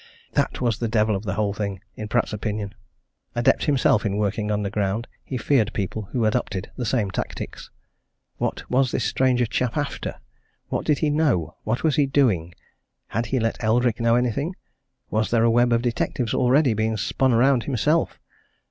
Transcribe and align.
That 0.31 0.59
was 0.61 0.79
the 0.79 0.87
devil 0.87 1.15
of 1.15 1.25
the 1.25 1.35
whole 1.35 1.53
thing! 1.53 1.79
in 1.95 2.07
Pratt's 2.07 2.33
opinion. 2.33 2.73
Adept 3.35 3.65
himself 3.65 4.03
in 4.03 4.17
working 4.17 4.49
underground, 4.49 5.07
he 5.23 5.37
feared 5.37 5.71
people 5.73 6.09
who 6.11 6.25
adopted 6.25 6.71
the 6.75 6.87
same 6.87 7.11
tactics. 7.11 7.69
What 8.37 8.67
was 8.67 8.89
this 8.89 9.03
stranger 9.03 9.45
chap 9.45 9.77
after? 9.77 10.15
What 10.69 10.85
did 10.87 10.97
he 11.05 11.11
know? 11.11 11.55
What 11.65 11.83
was 11.83 11.97
he 11.97 12.07
doing? 12.07 12.55
Had 13.09 13.27
he 13.27 13.39
let 13.39 13.63
Eldrick 13.63 13.99
know 13.99 14.15
anything? 14.15 14.55
Was 15.11 15.29
there 15.29 15.43
a 15.43 15.51
web 15.51 15.71
of 15.71 15.83
detectives 15.83 16.33
already 16.33 16.73
being 16.73 16.97
spun 16.97 17.31
around 17.31 17.65
himself? 17.65 18.19